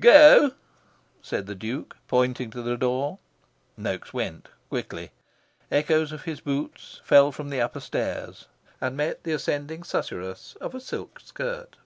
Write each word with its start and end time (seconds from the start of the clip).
"Go!" 0.00 0.50
said 1.22 1.46
the 1.46 1.54
Duke, 1.54 1.96
pointing 2.08 2.50
to 2.50 2.62
the 2.62 2.76
door. 2.76 3.20
Noaks 3.78 4.12
went, 4.12 4.48
quickly. 4.68 5.12
Echoes 5.70 6.10
of 6.10 6.24
his 6.24 6.40
boots 6.40 7.00
fell 7.04 7.30
from 7.30 7.48
the 7.48 7.60
upper 7.60 7.78
stairs 7.78 8.48
and 8.80 8.96
met 8.96 9.22
the 9.22 9.30
ascending 9.34 9.84
susurrus 9.84 10.56
of 10.56 10.74
a 10.74 10.80
silk 10.80 11.20
skirt. 11.20 11.76